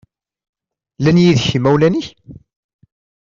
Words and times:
Llan 0.97 1.19
yid-k 1.23 1.45
yimawlan-ik? 1.51 2.07